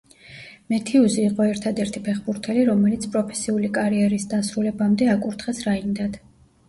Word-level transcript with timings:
მეთიუზი 0.73 1.19
იყო 1.31 1.45
ერთადერთი 1.49 2.01
ფეხბურთელი, 2.07 2.63
რომელიც 2.71 3.05
პროფესიული 3.17 3.71
კარიერის 3.79 4.27
დასრულებამდე 4.33 5.11
აკურთხეს 5.17 5.61
რაინდად. 5.69 6.19